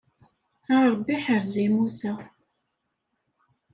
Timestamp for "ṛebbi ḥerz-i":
0.91-1.67